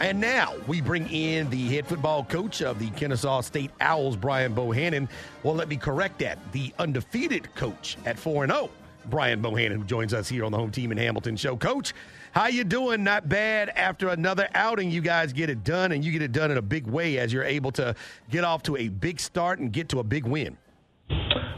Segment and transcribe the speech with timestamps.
[0.00, 4.54] And now we bring in the head football coach of the Kennesaw State Owls, Brian
[4.54, 5.08] Bohannon.
[5.42, 6.38] Well, let me correct that.
[6.52, 8.70] The undefeated coach at 4 0,
[9.06, 11.56] Brian Bohannon, who joins us here on the home team in Hamilton show.
[11.56, 11.94] Coach,
[12.32, 13.02] how you doing?
[13.02, 13.70] Not bad.
[13.70, 16.62] After another outing, you guys get it done, and you get it done in a
[16.62, 17.94] big way as you're able to
[18.30, 20.56] get off to a big start and get to a big win.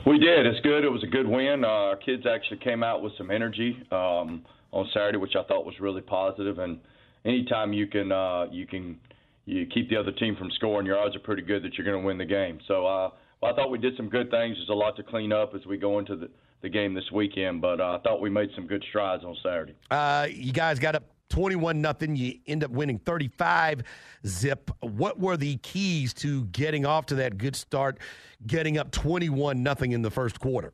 [0.07, 0.47] We did.
[0.47, 0.85] It's good.
[0.85, 1.65] It was a good win.
[1.65, 5.67] Uh, our kids actually came out with some energy um, on Saturday, which I thought
[5.67, 6.03] was really.
[6.09, 6.79] And
[7.25, 8.99] anytime you can uh, you can
[9.45, 12.01] you keep the other team from scoring, your odds are pretty good that you're going
[12.01, 12.59] to win the game.
[12.69, 13.11] So uh,
[13.41, 14.57] well, I thought we did some good things.
[14.57, 16.29] There's a lot to clean up as we go into the,
[16.63, 19.75] the game this weekend, but uh, I thought we made some good strides on Saturday.
[19.91, 22.17] Uh, you guys got up 21 nothing.
[22.17, 23.83] You end up winning 35
[24.27, 24.71] zip.
[24.81, 27.99] What were the keys to getting off to that good start,
[28.47, 30.73] getting up 21 nothing in the first quarter?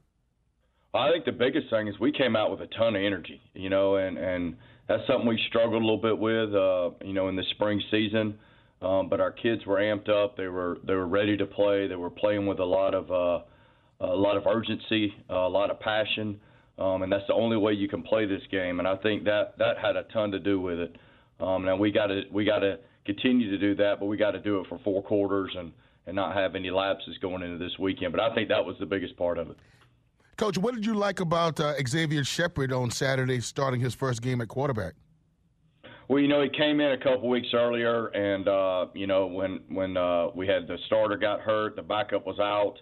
[0.94, 3.68] I think the biggest thing is we came out with a ton of energy, you
[3.68, 4.56] know, and and
[4.88, 8.38] that's something we struggled a little bit with, uh, you know, in the spring season.
[8.82, 10.36] Um, but our kids were amped up.
[10.36, 11.86] They were they were ready to play.
[11.88, 13.44] They were playing with a lot of uh,
[14.00, 16.40] a lot of urgency, uh, a lot of passion
[16.78, 18.78] um, and that's the only way you can play this game.
[18.78, 20.96] And I think that that had a ton to do with it.
[21.40, 24.32] Um, now we got to we got to continue to do that, but we got
[24.32, 25.72] to do it for four quarters and
[26.06, 28.12] and not have any lapses going into this weekend.
[28.12, 29.56] But I think that was the biggest part of it.
[30.36, 34.40] Coach, what did you like about uh, Xavier Shepard on Saturday, starting his first game
[34.40, 34.94] at quarterback?
[36.08, 39.60] Well, you know, he came in a couple weeks earlier, and uh, you know, when
[39.68, 42.76] when uh, we had the starter got hurt, the backup was out.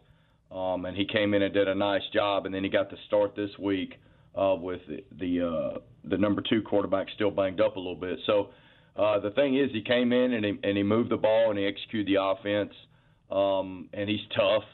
[0.52, 2.96] Um, and he came in and did a nice job, and then he got to
[3.06, 3.94] start this week
[4.34, 8.18] uh, with the the, uh, the number two quarterback still banged up a little bit.
[8.26, 8.50] So
[8.96, 11.58] uh, the thing is, he came in and he and he moved the ball and
[11.58, 12.74] he executed the offense,
[13.30, 14.64] um, and he's tough.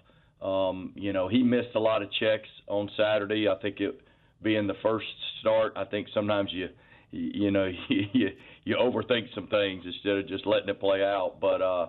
[0.43, 3.49] Um, you know, he missed a lot of checks on Saturday.
[3.49, 4.00] I think it
[4.43, 5.06] being the first
[5.41, 6.69] start, I think sometimes you
[7.10, 8.31] you know you
[8.65, 11.37] you overthink some things instead of just letting it play out.
[11.41, 11.88] But uh,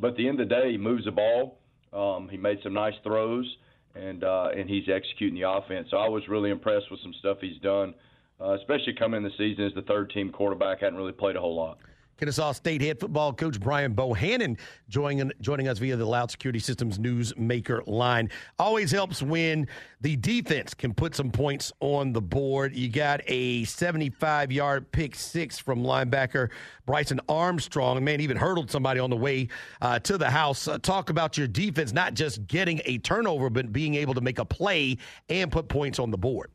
[0.00, 1.58] but at the end of the day, he moves the ball.
[1.92, 3.46] Um, he made some nice throws,
[3.94, 5.88] and uh, and he's executing the offense.
[5.90, 7.94] So I was really impressed with some stuff he's done,
[8.40, 10.80] uh, especially coming in the season as the third team quarterback.
[10.80, 11.78] hadn't really played a whole lot.
[12.18, 16.98] Kennesaw State head football coach Brian Bohannon joining, joining us via the Loud Security Systems
[16.98, 18.30] Newsmaker line.
[18.58, 19.68] Always helps when
[20.00, 22.74] the defense can put some points on the board.
[22.74, 26.48] You got a 75 yard pick six from linebacker
[26.86, 28.02] Bryson Armstrong.
[28.02, 29.48] Man, even hurdled somebody on the way
[29.82, 30.68] uh, to the house.
[30.68, 34.38] Uh, talk about your defense, not just getting a turnover, but being able to make
[34.38, 34.96] a play
[35.28, 36.50] and put points on the board.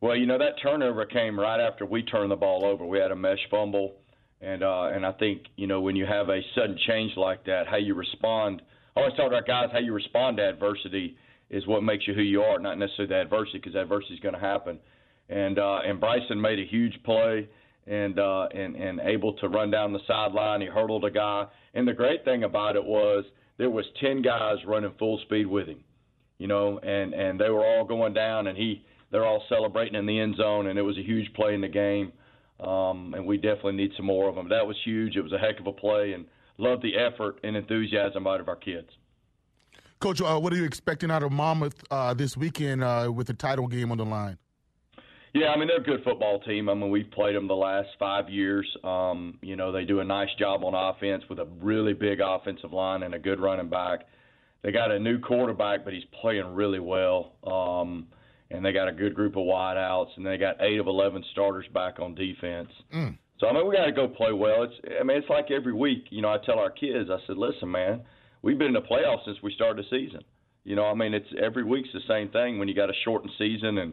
[0.00, 2.86] Well, you know, that turnover came right after we turned the ball over.
[2.86, 3.96] We had a mesh fumble
[4.40, 7.66] and uh, and I think you know when you have a sudden change like that,
[7.68, 8.62] how you respond.
[8.96, 11.16] I always tell our guys how you respond to adversity
[11.50, 14.34] is what makes you who you are, not necessarily the adversity, because adversity is going
[14.34, 14.78] to happen.
[15.28, 17.48] And uh, and Bryson made a huge play
[17.86, 20.60] and uh, and and able to run down the sideline.
[20.60, 23.24] He hurdled a guy, and the great thing about it was
[23.56, 25.82] there was ten guys running full speed with him,
[26.38, 30.06] you know, and and they were all going down, and he they're all celebrating in
[30.06, 32.12] the end zone, and it was a huge play in the game
[32.60, 34.48] um, and we definitely need some more of them.
[34.48, 35.16] That was huge.
[35.16, 36.26] It was a heck of a play, and
[36.58, 38.88] love the effort and enthusiasm out of our kids.
[40.00, 43.34] Coach, uh, what are you expecting out of Monmouth uh, this weekend uh, with the
[43.34, 44.38] title game on the line?
[45.34, 46.68] Yeah, I mean they're a good football team.
[46.68, 48.66] I mean we've played them the last five years.
[48.82, 52.72] Um, you know they do a nice job on offense with a really big offensive
[52.72, 54.06] line and a good running back.
[54.62, 57.32] They got a new quarterback, but he's playing really well.
[57.44, 58.08] Um,
[58.58, 61.64] and they got a good group of wideouts, and they got eight of eleven starters
[61.72, 62.68] back on defense.
[62.92, 63.16] Mm.
[63.38, 64.64] So I mean, we got to go play well.
[64.64, 66.06] It's I mean, it's like every week.
[66.10, 68.00] You know, I tell our kids, I said, listen, man,
[68.42, 70.22] we've been in the playoffs since we started the season.
[70.64, 73.32] You know, I mean, it's every week's the same thing when you got a shortened
[73.38, 73.92] season and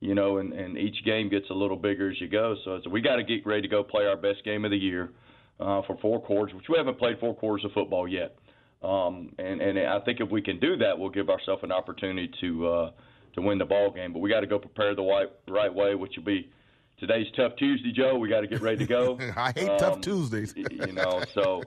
[0.00, 2.54] you know, and, and each game gets a little bigger as you go.
[2.64, 4.76] So it's, we got to get ready to go play our best game of the
[4.76, 5.10] year
[5.58, 8.36] uh, for four quarters, which we haven't played four quarters of football yet.
[8.82, 12.30] Um, and and I think if we can do that, we'll give ourselves an opportunity
[12.42, 12.68] to.
[12.68, 12.90] Uh,
[13.34, 14.12] to win the ball game.
[14.12, 16.50] But we got to go prepare the right, right way, which will be
[16.98, 18.16] today's tough Tuesday, Joe.
[18.16, 19.18] We got to get ready to go.
[19.36, 20.54] I hate um, tough Tuesdays.
[20.56, 21.62] you know, so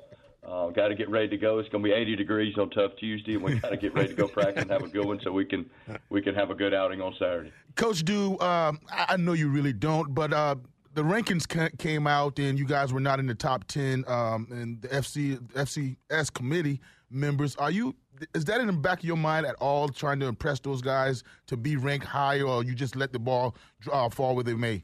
[0.47, 1.59] uh, got to get ready to go.
[1.59, 4.09] It's going to be 80 degrees on tough Tuesday, and we got to get ready
[4.09, 5.69] to go practice and have a good one so we can
[6.09, 7.51] we can have a good outing on Saturday.
[7.75, 10.55] Coach, do um, I know you really don't, but uh,
[10.93, 14.81] the rankings came out, and you guys were not in the top ten, um, and
[14.81, 16.79] the FC FCS committee
[17.09, 17.55] members.
[17.55, 17.95] Are you?
[18.33, 21.23] Is that in the back of your mind at all, trying to impress those guys
[21.47, 23.55] to be ranked higher, or you just let the ball
[23.91, 24.83] uh, fall where they may?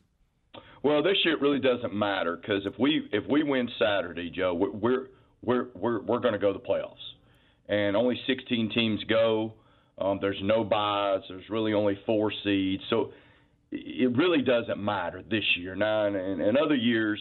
[0.84, 4.54] Well, this year it really doesn't matter because if we if we win Saturday, Joe,
[4.54, 5.08] we're
[5.42, 6.96] we're we're we're going to go to the playoffs,
[7.70, 9.54] and only 16 teams go.
[9.98, 11.22] Um, there's no buys.
[11.30, 13.12] There's really only four seeds, so
[13.72, 15.76] it really doesn't matter this year.
[15.76, 17.20] Now, in, in other years,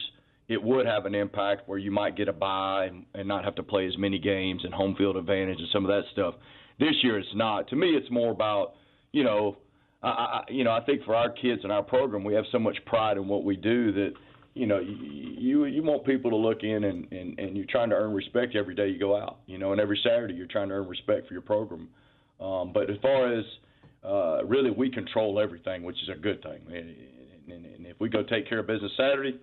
[0.51, 3.55] it would have an impact where you might get a bye and, and not have
[3.55, 6.35] to play as many games and home field advantage and some of that stuff.
[6.81, 7.69] This year, it's not.
[7.69, 8.75] To me, it's more about
[9.13, 9.59] you know,
[10.03, 12.59] I, I you know I think for our kids and our program, we have so
[12.59, 14.13] much pride in what we do that
[14.55, 17.97] you know you you want people to look in and and and you're trying to
[17.97, 19.39] earn respect every day you go out.
[19.47, 21.89] You know, and every Saturday you're trying to earn respect for your program.
[22.41, 23.45] Um, but as far as
[24.03, 26.59] uh, really we control everything, which is a good thing.
[26.67, 26.97] And,
[27.53, 29.39] and, and, if we go take care of business Saturday,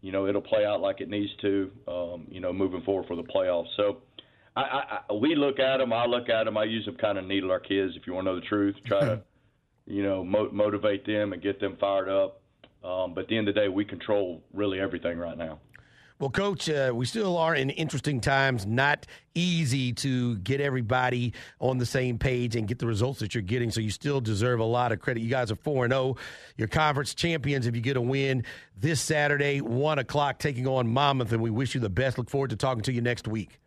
[0.00, 1.70] you know it'll play out like it needs to.
[1.88, 3.68] Um, you know, moving forward for the playoffs.
[3.76, 3.98] So.
[4.58, 5.92] I, I, we look at them.
[5.92, 6.56] I look at them.
[6.56, 7.92] I use them kind of needle our kids.
[7.94, 9.22] If you want to know the truth, try to,
[9.86, 12.40] you know, mo- motivate them and get them fired up.
[12.82, 15.60] Um, but at the end of the day, we control really everything right now.
[16.18, 18.64] Well, Coach, uh, we still are in interesting times.
[18.64, 23.42] Not easy to get everybody on the same page and get the results that you're
[23.42, 23.70] getting.
[23.70, 25.20] So you still deserve a lot of credit.
[25.20, 26.02] You guys are four and zero.
[26.02, 26.16] Oh.
[26.56, 27.66] Your conference champions.
[27.66, 28.44] If you get a win
[28.78, 32.16] this Saturday, one o'clock, taking on Monmouth, and we wish you the best.
[32.16, 33.60] Look forward to talking to you next week.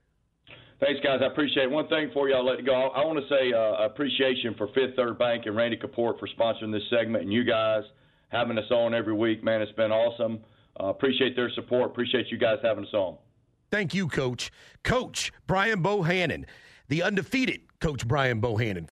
[0.79, 1.19] Thanks, guys.
[1.21, 1.71] I appreciate it.
[1.71, 2.73] One thing for you, I'll let you go.
[2.73, 6.27] I, I want to say uh, appreciation for Fifth Third Bank and Randy Kaport for
[6.39, 7.83] sponsoring this segment, and you guys
[8.29, 9.43] having us on every week.
[9.43, 10.39] Man, it's been awesome.
[10.81, 11.91] Uh, appreciate their support.
[11.91, 13.17] Appreciate you guys having us on.
[13.71, 14.51] Thank you, Coach.
[14.83, 16.45] Coach Brian Bohannon,
[16.87, 18.87] the undefeated Coach Brian Bohannon.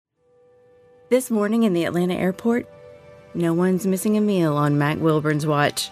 [1.10, 2.68] This morning in the Atlanta airport,
[3.36, 5.92] no one's missing a meal on Mac Wilburn's watch.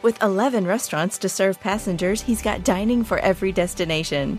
[0.00, 4.38] With 11 restaurants to serve passengers, he's got dining for every destination.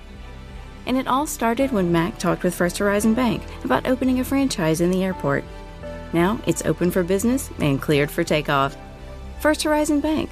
[0.85, 4.81] And it all started when Mac talked with First Horizon Bank about opening a franchise
[4.81, 5.43] in the airport.
[6.13, 8.75] Now it's open for business and cleared for takeoff.
[9.41, 10.31] First Horizon Bank